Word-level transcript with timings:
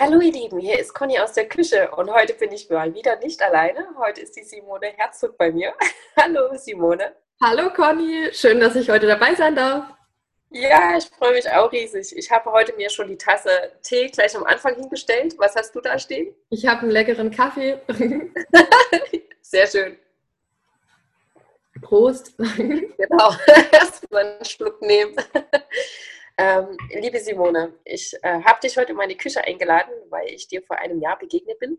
Hallo 0.00 0.18
ihr 0.18 0.32
Lieben, 0.32 0.58
hier 0.58 0.78
ist 0.78 0.94
Conny 0.94 1.18
aus 1.18 1.34
der 1.34 1.46
Küche 1.46 1.90
und 1.90 2.10
heute 2.10 2.32
bin 2.32 2.50
ich 2.52 2.70
mal 2.70 2.94
wieder 2.94 3.18
nicht 3.18 3.42
alleine. 3.42 3.86
Heute 3.98 4.22
ist 4.22 4.34
die 4.34 4.44
Simone 4.44 4.86
Herzog 4.96 5.36
bei 5.36 5.52
mir. 5.52 5.74
Hallo 6.16 6.56
Simone. 6.56 7.14
Hallo 7.42 7.68
Conny, 7.68 8.30
schön, 8.32 8.60
dass 8.60 8.76
ich 8.76 8.88
heute 8.88 9.06
dabei 9.06 9.34
sein 9.34 9.54
darf. 9.54 9.92
Ja, 10.48 10.96
ich 10.96 11.04
freue 11.04 11.34
mich 11.34 11.50
auch 11.50 11.70
riesig. 11.70 12.16
Ich 12.16 12.30
habe 12.30 12.50
heute 12.50 12.74
mir 12.76 12.88
schon 12.88 13.08
die 13.08 13.18
Tasse 13.18 13.50
Tee 13.82 14.06
gleich 14.06 14.34
am 14.34 14.44
Anfang 14.44 14.74
hingestellt. 14.74 15.34
Was 15.36 15.54
hast 15.54 15.74
du 15.74 15.82
da 15.82 15.98
stehen? 15.98 16.34
Ich 16.48 16.66
habe 16.66 16.80
einen 16.80 16.92
leckeren 16.92 17.30
Kaffee. 17.30 17.78
Sehr 19.42 19.66
schön. 19.66 19.98
Prost. 21.82 22.38
genau, 22.38 23.34
erstmal 23.70 24.24
einen 24.24 24.44
Schluck 24.46 24.80
nehmen. 24.80 25.14
Ähm, 26.42 26.78
liebe 26.88 27.18
Simone, 27.18 27.74
ich 27.84 28.16
äh, 28.22 28.42
habe 28.42 28.60
dich 28.60 28.74
heute 28.78 28.92
in 28.92 28.96
meine 28.96 29.14
Küche 29.14 29.44
eingeladen, 29.44 29.92
weil 30.08 30.26
ich 30.28 30.48
dir 30.48 30.62
vor 30.62 30.78
einem 30.78 30.98
Jahr 30.98 31.18
begegnet 31.18 31.58
bin. 31.58 31.76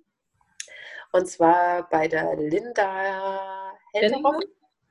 Und 1.12 1.26
zwar 1.28 1.90
bei 1.90 2.08
der 2.08 2.36
Linda 2.36 3.74
Benninghoff. 3.92 4.36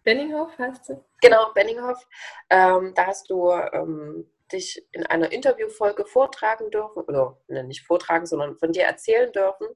Benninghoff 0.02 0.58
heißt 0.58 0.86
sie? 0.86 0.98
Genau, 1.20 1.52
Benninghoff. 1.54 2.04
Ähm, 2.50 2.94
da 2.96 3.06
hast 3.06 3.30
du 3.30 3.48
ähm, 3.52 4.28
dich 4.52 4.84
in 4.90 5.06
einer 5.06 5.30
Interviewfolge 5.30 6.04
vortragen 6.04 6.72
dürfen, 6.72 7.04
oder 7.04 7.40
ne, 7.46 7.62
nicht 7.62 7.86
vortragen, 7.86 8.26
sondern 8.26 8.56
von 8.56 8.72
dir 8.72 8.82
erzählen 8.82 9.30
dürfen. 9.30 9.68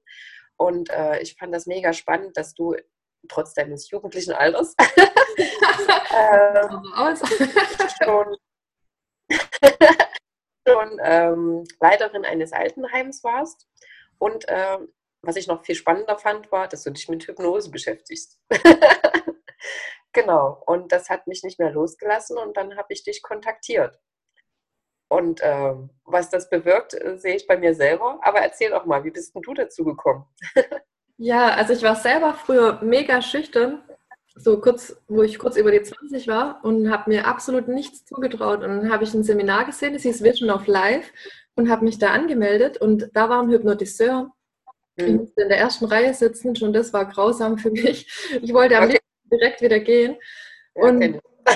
Und 0.56 0.90
äh, 0.90 1.20
ich 1.20 1.36
fand 1.36 1.54
das 1.54 1.66
mega 1.66 1.92
spannend, 1.92 2.36
dass 2.36 2.52
du 2.54 2.74
trotz 3.28 3.54
deines 3.54 3.88
jugendlichen 3.90 4.32
Alters 4.32 4.74
ähm, 6.16 6.82
schon 8.02 8.36
schon 10.68 10.98
ähm, 11.02 11.64
Leiterin 11.80 12.24
eines 12.24 12.52
Altenheims 12.52 13.22
warst. 13.24 13.68
Und 14.18 14.48
äh, 14.48 14.78
was 15.22 15.36
ich 15.36 15.46
noch 15.46 15.64
viel 15.64 15.74
spannender 15.74 16.18
fand, 16.18 16.52
war, 16.52 16.68
dass 16.68 16.84
du 16.84 16.90
dich 16.90 17.08
mit 17.08 17.26
Hypnose 17.26 17.70
beschäftigst. 17.70 18.38
genau. 20.12 20.62
Und 20.66 20.92
das 20.92 21.08
hat 21.08 21.26
mich 21.26 21.42
nicht 21.42 21.58
mehr 21.58 21.70
losgelassen 21.70 22.38
und 22.38 22.56
dann 22.56 22.76
habe 22.76 22.88
ich 22.90 23.04
dich 23.04 23.22
kontaktiert. 23.22 23.98
Und 25.08 25.40
äh, 25.42 25.74
was 26.04 26.30
das 26.30 26.50
bewirkt, 26.50 26.94
äh, 26.94 27.18
sehe 27.18 27.36
ich 27.36 27.46
bei 27.46 27.56
mir 27.56 27.74
selber. 27.74 28.18
Aber 28.22 28.40
erzähl 28.40 28.70
doch 28.70 28.84
mal, 28.84 29.04
wie 29.04 29.10
bist 29.10 29.34
denn 29.34 29.42
du 29.42 29.54
dazu 29.54 29.84
gekommen? 29.84 30.26
ja, 31.16 31.54
also 31.54 31.72
ich 31.72 31.82
war 31.82 31.96
selber 31.96 32.34
früher 32.34 32.82
mega 32.82 33.22
schüchtern 33.22 33.82
so 34.36 34.60
kurz, 34.60 34.96
wo 35.08 35.22
ich 35.22 35.38
kurz 35.38 35.56
über 35.56 35.70
die 35.70 35.82
20 35.82 36.26
war 36.28 36.60
und 36.64 36.90
habe 36.90 37.10
mir 37.10 37.26
absolut 37.26 37.68
nichts 37.68 38.04
zugetraut. 38.04 38.62
Und 38.62 38.68
dann 38.68 38.92
habe 38.92 39.04
ich 39.04 39.14
ein 39.14 39.22
Seminar 39.22 39.64
gesehen, 39.64 39.92
das 39.92 40.02
hieß 40.02 40.22
Vision 40.22 40.50
of 40.50 40.66
Life 40.66 41.12
und 41.54 41.70
habe 41.70 41.84
mich 41.84 41.98
da 41.98 42.10
angemeldet 42.10 42.78
und 42.78 43.10
da 43.14 43.28
war 43.28 43.42
ein 43.42 43.50
Hypnotiseur. 43.50 44.32
Mhm. 44.96 45.06
Ich 45.06 45.14
musste 45.14 45.42
in 45.42 45.48
der 45.48 45.58
ersten 45.58 45.84
Reihe 45.84 46.14
sitzen, 46.14 46.56
schon 46.56 46.72
das 46.72 46.92
war 46.92 47.04
grausam 47.06 47.58
für 47.58 47.70
mich. 47.70 48.10
Ich 48.42 48.52
wollte 48.52 48.76
am 48.76 48.84
okay. 48.84 48.98
direkt 49.30 49.60
wieder 49.60 49.78
gehen. 49.78 50.16
Und 50.74 51.20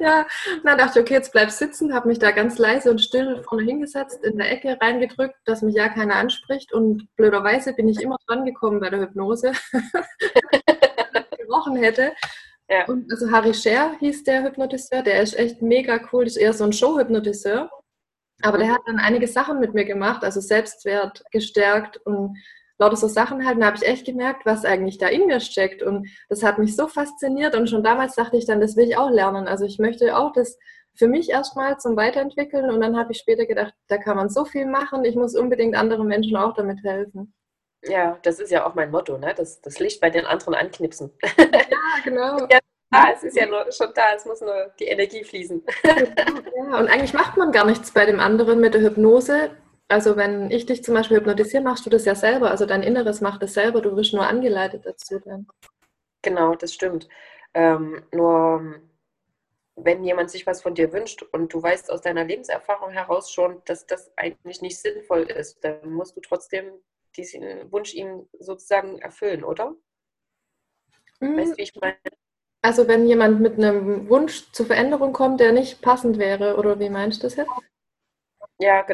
ja, 0.00 0.26
dann 0.64 0.78
dachte 0.78 0.98
ich, 0.98 1.04
okay, 1.04 1.14
jetzt 1.14 1.32
bleib 1.32 1.50
sitzen, 1.50 1.94
habe 1.94 2.08
mich 2.08 2.18
da 2.18 2.30
ganz 2.32 2.58
leise 2.58 2.90
und 2.90 3.00
still 3.00 3.42
vorne 3.48 3.64
hingesetzt, 3.64 4.24
in 4.24 4.36
der 4.36 4.50
Ecke 4.50 4.76
reingedrückt, 4.80 5.36
dass 5.44 5.62
mich 5.62 5.74
ja 5.74 5.88
keiner 5.88 6.16
anspricht 6.16 6.72
und 6.72 7.08
blöderweise 7.16 7.72
bin 7.72 7.88
ich 7.88 8.02
immer 8.02 8.16
dran 8.26 8.44
gekommen 8.44 8.80
bei 8.80 8.90
der 8.90 9.00
Hypnose. 9.00 9.52
gerochen 11.64 11.82
hätte. 11.82 12.12
Ja. 12.68 12.86
Und 12.86 13.10
also 13.10 13.30
Harry 13.30 13.54
Scher 13.54 13.96
hieß 14.00 14.24
der 14.24 14.42
Hypnotiseur, 14.44 15.02
der 15.02 15.22
ist 15.22 15.38
echt 15.38 15.60
mega 15.60 16.00
cool, 16.12 16.26
ist 16.26 16.36
eher 16.36 16.52
so 16.52 16.64
ein 16.64 16.72
Show-Hypnotiseur. 16.72 17.70
Aber 18.42 18.58
der 18.58 18.72
hat 18.72 18.80
dann 18.86 18.98
einige 18.98 19.28
Sachen 19.28 19.60
mit 19.60 19.74
mir 19.74 19.84
gemacht, 19.84 20.24
also 20.24 20.40
Selbstwert 20.40 21.22
gestärkt 21.30 21.98
und 22.04 22.36
lauter 22.78 22.96
so 22.96 23.06
Sachen 23.06 23.46
halt. 23.46 23.60
Da 23.60 23.66
habe 23.66 23.76
ich 23.76 23.86
echt 23.86 24.06
gemerkt, 24.06 24.44
was 24.44 24.64
eigentlich 24.64 24.98
da 24.98 25.08
in 25.08 25.26
mir 25.26 25.40
steckt. 25.40 25.82
Und 25.82 26.08
das 26.28 26.42
hat 26.42 26.58
mich 26.58 26.74
so 26.74 26.88
fasziniert. 26.88 27.54
Und 27.54 27.68
schon 27.70 27.84
damals 27.84 28.14
dachte 28.16 28.36
ich 28.36 28.46
dann, 28.46 28.60
das 28.60 28.76
will 28.76 28.88
ich 28.88 28.96
auch 28.96 29.10
lernen. 29.10 29.46
Also 29.46 29.64
ich 29.64 29.78
möchte 29.78 30.16
auch 30.16 30.32
das 30.32 30.58
für 30.96 31.06
mich 31.06 31.30
erstmal 31.30 31.78
zum 31.78 31.96
Weiterentwickeln. 31.96 32.70
Und 32.70 32.80
dann 32.80 32.96
habe 32.96 33.12
ich 33.12 33.18
später 33.18 33.46
gedacht, 33.46 33.74
da 33.88 33.98
kann 33.98 34.16
man 34.16 34.28
so 34.30 34.44
viel 34.44 34.66
machen. 34.66 35.04
Ich 35.04 35.14
muss 35.14 35.36
unbedingt 35.36 35.76
anderen 35.76 36.08
Menschen 36.08 36.36
auch 36.36 36.54
damit 36.54 36.82
helfen. 36.82 37.34
Ja, 37.86 38.18
das 38.22 38.40
ist 38.40 38.50
ja 38.50 38.66
auch 38.66 38.74
mein 38.74 38.90
Motto, 38.90 39.18
ne? 39.18 39.34
Das, 39.36 39.60
das 39.60 39.78
Licht 39.78 40.00
bei 40.00 40.10
den 40.10 40.26
anderen 40.26 40.54
anknipsen. 40.54 41.12
Ja, 41.36 41.46
genau. 42.04 42.46
ja, 42.50 42.58
es 43.12 43.24
ist 43.24 43.36
ja 43.36 43.46
nur, 43.46 43.70
schon 43.72 43.92
da, 43.94 44.14
es 44.14 44.24
muss 44.24 44.40
nur 44.40 44.72
die 44.78 44.86
Energie 44.86 45.24
fließen. 45.24 45.62
Ja, 45.84 46.78
und 46.78 46.88
eigentlich 46.88 47.12
macht 47.12 47.36
man 47.36 47.52
gar 47.52 47.66
nichts 47.66 47.92
bei 47.92 48.06
dem 48.06 48.20
anderen 48.20 48.60
mit 48.60 48.74
der 48.74 48.82
Hypnose. 48.82 49.50
Also 49.88 50.16
wenn 50.16 50.50
ich 50.50 50.66
dich 50.66 50.82
zum 50.82 50.94
Beispiel 50.94 51.18
hypnotisiere, 51.18 51.62
machst 51.62 51.84
du 51.84 51.90
das 51.90 52.04
ja 52.04 52.14
selber. 52.14 52.50
Also 52.50 52.64
dein 52.66 52.82
Inneres 52.82 53.20
macht 53.20 53.42
es 53.42 53.54
selber, 53.54 53.80
du 53.80 53.96
wirst 53.96 54.14
nur 54.14 54.26
angeleitet 54.26 54.86
dazu 54.86 55.18
dann. 55.18 55.46
Genau, 56.22 56.54
das 56.54 56.72
stimmt. 56.72 57.08
Ähm, 57.52 58.02
nur 58.10 58.80
wenn 59.76 60.04
jemand 60.04 60.30
sich 60.30 60.46
was 60.46 60.62
von 60.62 60.74
dir 60.74 60.92
wünscht 60.92 61.22
und 61.22 61.52
du 61.52 61.62
weißt 61.62 61.90
aus 61.90 62.00
deiner 62.00 62.24
Lebenserfahrung 62.24 62.90
heraus 62.90 63.30
schon, 63.30 63.60
dass 63.66 63.86
das 63.86 64.12
eigentlich 64.16 64.62
nicht 64.62 64.78
sinnvoll 64.80 65.22
ist, 65.22 65.62
dann 65.64 65.92
musst 65.92 66.16
du 66.16 66.20
trotzdem 66.20 66.72
diesen 67.16 67.70
Wunsch 67.72 67.94
ihm 67.94 68.28
sozusagen 68.38 68.98
erfüllen, 68.98 69.44
oder? 69.44 69.74
Mhm. 71.20 71.36
Weißt 71.36 71.52
du, 71.52 71.56
wie 71.56 71.62
ich 71.62 71.74
meine? 71.80 71.96
Also 72.62 72.88
wenn 72.88 73.06
jemand 73.06 73.40
mit 73.40 73.58
einem 73.58 74.08
Wunsch 74.08 74.50
zur 74.52 74.66
Veränderung 74.66 75.12
kommt, 75.12 75.38
der 75.38 75.52
nicht 75.52 75.82
passend 75.82 76.18
wäre, 76.18 76.56
oder 76.56 76.80
wie 76.80 76.88
meinst 76.88 77.22
du 77.22 77.26
das 77.26 77.36
jetzt? 77.36 77.50
Ja, 78.58 78.86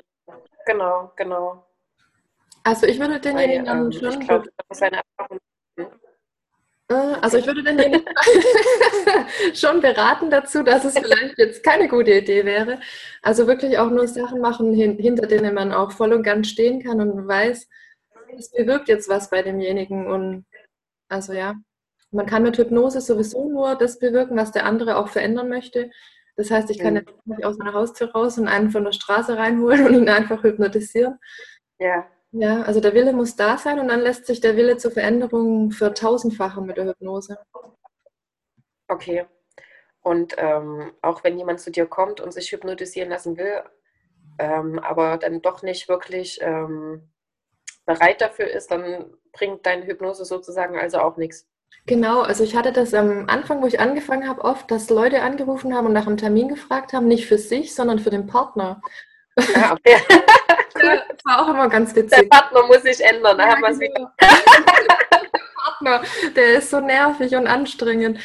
genau, 0.66 1.12
genau. 1.14 1.64
Also 2.64 2.86
ich 2.86 2.98
würde 2.98 3.20
denjenigen 3.20 3.66
Weil, 3.66 3.84
ähm, 3.84 3.92
schon... 3.92 4.20
Ich 4.20 4.26
glaube, 4.26 4.50
seine 4.70 4.96
Erfahrung... 4.96 5.38
Äh, 6.88 6.94
also 7.20 7.38
ich 7.38 7.46
würde 7.46 7.62
denjenigen 7.62 8.04
schon 9.54 9.80
beraten 9.80 10.30
dazu, 10.30 10.62
dass 10.62 10.84
es 10.84 10.98
vielleicht 10.98 11.38
jetzt 11.38 11.62
keine 11.62 11.86
gute 11.86 12.12
Idee 12.12 12.44
wäre. 12.44 12.80
Also 13.22 13.46
wirklich 13.46 13.78
auch 13.78 13.90
nur 13.90 14.08
Sachen 14.08 14.40
machen, 14.40 14.74
hinter 14.74 15.26
denen 15.26 15.54
man 15.54 15.72
auch 15.72 15.92
voll 15.92 16.12
und 16.12 16.24
ganz 16.24 16.48
stehen 16.48 16.82
kann 16.82 17.00
und 17.00 17.28
weiß, 17.28 17.68
es 18.38 18.50
bewirkt 18.50 18.88
jetzt 18.88 19.08
was 19.08 19.30
bei 19.30 19.42
demjenigen. 19.42 20.06
Und 20.06 20.46
also 21.08 21.32
ja, 21.32 21.54
man 22.10 22.26
kann 22.26 22.42
mit 22.42 22.58
Hypnose 22.58 23.00
sowieso 23.00 23.48
nur 23.48 23.76
das 23.76 23.98
bewirken, 23.98 24.36
was 24.36 24.52
der 24.52 24.64
andere 24.66 24.96
auch 24.96 25.08
verändern 25.08 25.48
möchte. 25.48 25.90
Das 26.36 26.50
heißt, 26.50 26.70
ich 26.70 26.78
kann 26.78 26.94
mhm. 26.94 27.00
jetzt 27.00 27.26
nicht 27.26 27.44
aus 27.44 27.58
meiner 27.58 27.74
Haustür 27.74 28.10
raus 28.12 28.38
und 28.38 28.48
einen 28.48 28.70
von 28.70 28.84
der 28.84 28.92
Straße 28.92 29.36
reinholen 29.36 29.84
und 29.86 29.94
ihn 29.94 30.08
einfach 30.08 30.42
hypnotisieren. 30.42 31.18
Ja. 31.78 32.06
Ja, 32.32 32.62
also 32.62 32.80
der 32.80 32.94
Wille 32.94 33.12
muss 33.12 33.34
da 33.34 33.58
sein 33.58 33.80
und 33.80 33.88
dann 33.88 34.00
lässt 34.00 34.26
sich 34.26 34.40
der 34.40 34.56
Wille 34.56 34.76
zur 34.76 34.92
Veränderung 34.92 35.72
vertausendfachen 35.72 36.64
mit 36.64 36.76
der 36.76 36.86
Hypnose. 36.86 37.38
Okay. 38.86 39.26
Und 40.00 40.34
ähm, 40.38 40.92
auch 41.02 41.24
wenn 41.24 41.36
jemand 41.38 41.60
zu 41.60 41.72
dir 41.72 41.86
kommt 41.86 42.20
und 42.20 42.32
sich 42.32 42.52
hypnotisieren 42.52 43.10
lassen 43.10 43.36
will, 43.36 43.62
ähm, 44.38 44.78
aber 44.78 45.18
dann 45.18 45.42
doch 45.42 45.62
nicht 45.62 45.88
wirklich 45.88 46.38
ähm, 46.40 47.10
bereit 47.86 48.20
dafür 48.20 48.46
ist, 48.48 48.70
dann 48.70 49.06
bringt 49.32 49.66
deine 49.66 49.86
Hypnose 49.86 50.24
sozusagen 50.24 50.78
also 50.78 50.98
auch 50.98 51.16
nichts. 51.16 51.46
Genau, 51.86 52.20
also 52.20 52.44
ich 52.44 52.54
hatte 52.56 52.72
das 52.72 52.94
am 52.94 53.28
Anfang, 53.28 53.62
wo 53.62 53.66
ich 53.66 53.80
angefangen 53.80 54.28
habe, 54.28 54.42
oft, 54.42 54.70
dass 54.70 54.90
Leute 54.90 55.22
angerufen 55.22 55.74
haben 55.74 55.86
und 55.86 55.92
nach 55.92 56.06
einem 56.06 56.16
Termin 56.16 56.48
gefragt 56.48 56.92
haben, 56.92 57.08
nicht 57.08 57.26
für 57.26 57.38
sich, 57.38 57.74
sondern 57.74 57.98
für 57.98 58.10
den 58.10 58.26
Partner. 58.26 58.82
Ja, 59.54 59.72
okay. 59.72 59.96
cool. 60.76 61.02
Das 61.08 61.24
war 61.24 61.42
auch 61.42 61.48
immer 61.48 61.68
ganz 61.68 61.94
witzig. 61.94 62.18
Der 62.18 62.28
Partner 62.28 62.66
muss 62.66 62.82
sich 62.82 63.00
ändern, 63.00 63.38
da 63.38 63.46
ja, 63.46 63.52
haben 63.52 63.62
wir 63.62 63.70
es 63.70 63.78
genau. 63.78 63.94
wieder. 63.94 65.19
Partner, 65.80 66.06
der 66.36 66.58
ist 66.58 66.70
so 66.70 66.80
nervig 66.80 67.34
und 67.34 67.46
anstrengend. 67.46 68.18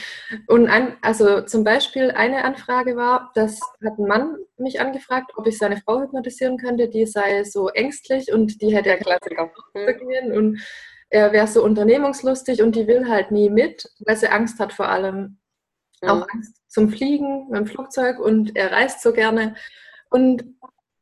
Und 0.47 0.67
ein, 0.67 0.95
also 1.01 1.41
zum 1.41 1.63
Beispiel 1.63 2.11
eine 2.11 2.43
Anfrage 2.43 2.95
war, 2.95 3.31
dass 3.35 3.59
hat 3.83 3.97
ein 3.97 4.07
Mann 4.07 4.37
mich 4.57 4.79
angefragt, 4.79 5.31
ob 5.35 5.47
ich 5.47 5.57
seine 5.57 5.77
Frau 5.77 6.01
hypnotisieren 6.01 6.57
könnte, 6.57 6.89
die 6.89 7.05
sei 7.05 7.43
so 7.43 7.69
ängstlich 7.69 8.31
und 8.31 8.61
die 8.61 8.75
hätte 8.75 8.89
Der 8.89 8.97
Klassiker. 8.97 9.51
Mhm. 9.73 10.31
und 10.31 10.61
er 11.09 11.31
wäre 11.31 11.47
so 11.47 11.63
unternehmungslustig 11.63 12.61
und 12.61 12.75
die 12.75 12.87
will 12.87 13.07
halt 13.07 13.31
nie 13.31 13.49
mit, 13.49 13.89
weil 13.99 14.17
sie 14.17 14.27
Angst 14.27 14.59
hat 14.59 14.73
vor 14.73 14.89
allem. 14.89 15.37
Mhm. 16.01 16.09
Auch 16.09 16.27
Angst 16.33 16.61
zum 16.67 16.89
Fliegen 16.89 17.47
mit 17.49 17.59
dem 17.59 17.67
Flugzeug 17.67 18.19
und 18.19 18.55
er 18.55 18.71
reist 18.71 19.01
so 19.01 19.13
gerne. 19.13 19.55
Und 20.09 20.43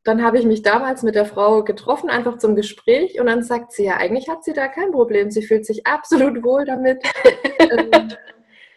dann 0.04 0.24
habe 0.24 0.38
ich 0.38 0.46
mich 0.46 0.62
damals 0.62 1.04
mit 1.04 1.16
der 1.16 1.26
Frau 1.26 1.64
getroffen, 1.64 2.10
einfach 2.10 2.38
zum 2.38 2.56
Gespräch. 2.56 3.20
Und 3.20 3.28
dann 3.28 3.44
sagt 3.44 3.72
sie, 3.72 3.86
ja, 3.86 3.98
eigentlich 3.98 4.28
hat 4.30 4.44
sie 4.44 4.54
da 4.54 4.68
kein 4.68 4.92
Problem. 4.92 5.32
Sie 5.32 5.44
fühlt 5.44 5.66
sich 5.66 5.88
absolut 5.88 6.44
wohl 6.44 6.66
damit. 6.66 7.02
ähm, 7.60 8.10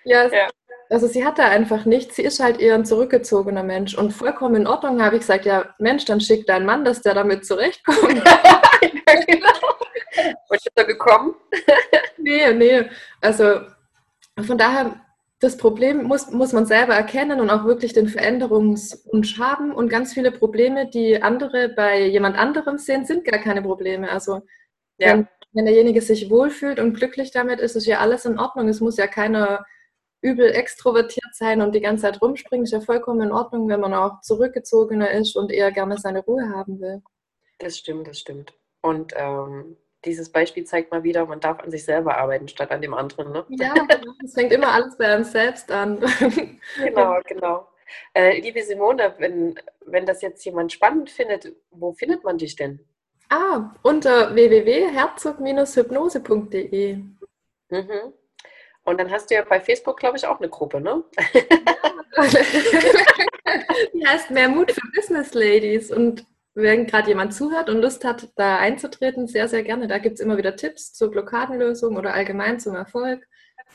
ja, 0.04 0.26
ja, 0.28 0.48
also 0.88 1.08
sie 1.08 1.24
hat 1.24 1.38
da 1.38 1.48
einfach 1.48 1.84
nichts. 1.84 2.16
Sie 2.16 2.22
ist 2.22 2.38
halt 2.38 2.60
eher 2.60 2.74
ein 2.74 2.84
zurückgezogener 2.84 3.64
Mensch. 3.64 3.96
Und 3.96 4.12
vollkommen 4.12 4.54
in 4.54 4.66
Ordnung 4.66 5.02
habe 5.02 5.16
ich 5.16 5.22
gesagt, 5.22 5.44
ja, 5.44 5.74
Mensch, 5.78 6.04
dann 6.04 6.20
schick 6.20 6.46
deinen 6.46 6.66
Mann, 6.66 6.84
dass 6.84 7.02
der 7.02 7.14
damit 7.14 7.44
zurechtkommt. 7.44 8.22
ja, 8.24 9.20
genau. 9.26 10.30
Und 10.48 10.56
ist 10.56 10.70
er 10.74 10.84
gekommen? 10.84 11.34
nee, 12.18 12.52
nee. 12.52 12.84
Also 13.20 13.60
von 14.46 14.58
daher 14.58 14.94
das 15.46 15.56
Problem 15.56 16.02
muss, 16.02 16.30
muss 16.32 16.52
man 16.52 16.66
selber 16.66 16.94
erkennen 16.94 17.40
und 17.40 17.50
auch 17.50 17.64
wirklich 17.64 17.92
den 17.92 18.08
Veränderungswunsch 18.08 19.38
haben. 19.38 19.72
Und 19.72 19.88
ganz 19.88 20.12
viele 20.12 20.32
Probleme, 20.32 20.90
die 20.90 21.22
andere 21.22 21.68
bei 21.68 22.04
jemand 22.04 22.36
anderem 22.36 22.78
sehen, 22.78 23.04
sind 23.04 23.24
gar 23.24 23.38
keine 23.38 23.62
Probleme. 23.62 24.10
Also 24.10 24.42
ja. 24.98 25.12
wenn, 25.12 25.28
wenn 25.52 25.66
derjenige 25.66 26.02
sich 26.02 26.28
wohlfühlt 26.30 26.80
und 26.80 26.94
glücklich 26.94 27.30
damit 27.30 27.60
ist, 27.60 27.76
ist 27.76 27.86
ja 27.86 28.00
alles 28.00 28.24
in 28.24 28.40
Ordnung. 28.40 28.68
Es 28.68 28.80
muss 28.80 28.96
ja 28.96 29.06
keiner 29.06 29.64
übel 30.20 30.50
extrovertiert 30.50 31.34
sein 31.34 31.62
und 31.62 31.76
die 31.76 31.80
ganze 31.80 32.02
Zeit 32.02 32.20
rumspringen. 32.20 32.64
Ist 32.64 32.72
ja 32.72 32.80
vollkommen 32.80 33.20
in 33.20 33.32
Ordnung, 33.32 33.68
wenn 33.68 33.80
man 33.80 33.94
auch 33.94 34.20
zurückgezogener 34.22 35.12
ist 35.12 35.36
und 35.36 35.52
eher 35.52 35.70
gerne 35.70 35.96
seine 35.96 36.24
Ruhe 36.24 36.48
haben 36.48 36.80
will. 36.80 37.02
Das 37.58 37.78
stimmt, 37.78 38.08
das 38.08 38.18
stimmt. 38.18 38.52
Und 38.82 39.12
ähm, 39.16 39.76
dieses 40.06 40.30
Beispiel 40.30 40.64
zeigt 40.64 40.90
mal 40.92 41.02
wieder, 41.02 41.26
man 41.26 41.40
darf 41.40 41.60
an 41.60 41.70
sich 41.70 41.84
selber 41.84 42.16
arbeiten 42.16 42.48
statt 42.48 42.70
an 42.70 42.80
dem 42.80 42.94
anderen. 42.94 43.32
Ne? 43.32 43.44
Ja, 43.50 43.74
genau. 43.74 44.14
es 44.24 44.32
fängt 44.34 44.52
immer 44.52 44.72
alles 44.72 44.96
bei 44.96 45.06
einem 45.06 45.24
selbst 45.24 45.70
an. 45.70 45.98
genau, 46.76 47.18
genau. 47.26 47.68
Äh, 48.14 48.40
liebe 48.40 48.62
Simone, 48.62 49.14
wenn, 49.18 49.60
wenn 49.84 50.06
das 50.06 50.22
jetzt 50.22 50.42
jemand 50.44 50.72
spannend 50.72 51.10
findet, 51.10 51.52
wo 51.70 51.92
findet 51.92 52.24
man 52.24 52.38
dich 52.38 52.56
denn? 52.56 52.80
Ah, 53.28 53.74
unter 53.82 54.34
www.herzog-hypnose.de. 54.34 56.96
Mhm. 57.68 58.12
Und 58.84 59.00
dann 59.00 59.10
hast 59.10 59.30
du 59.30 59.34
ja 59.34 59.42
bei 59.42 59.60
Facebook, 59.60 59.98
glaube 59.98 60.16
ich, 60.16 60.26
auch 60.26 60.38
eine 60.38 60.48
Gruppe, 60.48 60.80
ne? 60.80 61.02
Die 63.92 64.06
heißt 64.06 64.30
Mehr 64.30 64.48
Mut 64.48 64.70
für 64.70 64.86
Business 64.94 65.34
Ladies. 65.34 65.90
Und 65.90 66.24
wenn 66.56 66.86
gerade 66.86 67.08
jemand 67.08 67.34
zuhört 67.34 67.68
und 67.68 67.82
Lust 67.82 68.04
hat, 68.04 68.30
da 68.36 68.56
einzutreten, 68.58 69.26
sehr, 69.26 69.46
sehr 69.46 69.62
gerne. 69.62 69.88
Da 69.88 69.98
gibt 69.98 70.14
es 70.14 70.20
immer 70.20 70.38
wieder 70.38 70.56
Tipps 70.56 70.94
zur 70.94 71.10
Blockadenlösung 71.10 71.96
oder 71.96 72.14
allgemein 72.14 72.58
zum 72.58 72.74
Erfolg. 72.74 73.26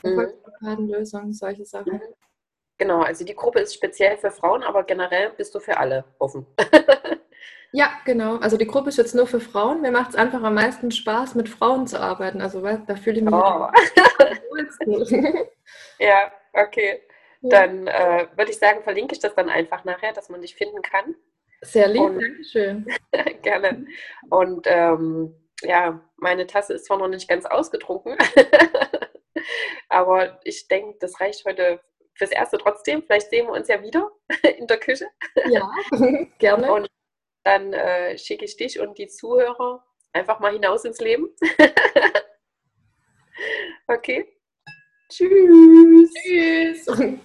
Mhm. 0.02 0.10
Erfolgsblockadenlösung, 0.10 1.32
solche 1.32 1.64
Sachen. 1.64 1.94
Mhm. 1.94 2.02
Genau, 2.80 3.02
also 3.02 3.24
die 3.24 3.36
Gruppe 3.36 3.60
ist 3.60 3.76
speziell 3.76 4.18
für 4.18 4.32
Frauen, 4.32 4.64
aber 4.64 4.84
generell 4.84 5.30
bist 5.38 5.54
du 5.54 5.60
für 5.60 5.78
alle 5.78 6.06
offen. 6.18 6.48
ja, 7.72 7.92
genau. 8.04 8.38
Also 8.38 8.58
die 8.58 8.66
Gruppe 8.66 8.90
ist 8.90 8.98
jetzt 8.98 9.14
nur 9.14 9.28
für 9.28 9.40
Frauen. 9.40 9.82
Mir 9.82 9.92
macht 9.92 10.10
es 10.10 10.16
einfach 10.16 10.42
am 10.42 10.56
meisten 10.56 10.90
Spaß, 10.90 11.36
mit 11.36 11.50
Frauen 11.50 11.86
zu 11.86 12.00
arbeiten. 12.00 12.42
Also 12.42 12.62
da 12.62 12.96
fühle 12.96 13.18
ich 13.18 13.24
mich 13.24 13.32
oh. 13.32 13.68
ja, 16.00 16.32
okay. 16.54 17.04
Dann 17.44 17.86
äh, 17.86 18.26
würde 18.36 18.50
ich 18.50 18.58
sagen, 18.58 18.82
verlinke 18.82 19.14
ich 19.14 19.20
das 19.20 19.36
dann 19.36 19.50
einfach 19.50 19.84
nachher, 19.84 20.14
dass 20.14 20.30
man 20.30 20.42
dich 20.42 20.56
finden 20.56 20.82
kann. 20.82 21.16
Sehr 21.62 21.88
lieb, 21.88 22.02
und, 22.02 22.20
Dankeschön. 22.20 22.86
gerne. 23.42 23.86
Und 24.30 24.66
ähm, 24.66 25.36
ja, 25.62 26.02
meine 26.18 26.48
Tasse 26.48 26.74
ist 26.74 26.86
zwar 26.86 26.98
noch 26.98 27.08
nicht 27.08 27.28
ganz 27.28 27.46
ausgetrunken, 27.46 28.18
aber 29.90 30.40
ich 30.44 30.68
denke, 30.68 30.98
das 31.00 31.20
reicht 31.22 31.46
heute 31.46 31.80
fürs 32.16 32.32
Erste 32.32 32.58
trotzdem. 32.58 33.04
Vielleicht 33.04 33.30
sehen 33.30 33.48
wir 33.48 33.54
uns 33.54 33.68
ja 33.68 33.82
wieder 33.82 34.12
in 34.58 34.68
der 34.68 34.78
Küche. 34.78 35.08
Ja, 35.50 35.72
gerne. 36.40 36.72
Und 36.74 36.88
dann 37.44 37.74
äh, 37.74 38.18
schicke 38.18 38.46
ich 38.46 38.58
dich 38.58 38.80
und 38.80 38.98
die 38.98 39.08
Zuhörer 39.08 39.84
einfach 40.14 40.40
mal 40.40 40.54
hinaus 40.54 40.86
ins 40.86 41.00
Leben. 41.00 41.30
okay. 43.88 44.28
Tschüss. 45.10 46.14
Tschüss. 46.24 47.22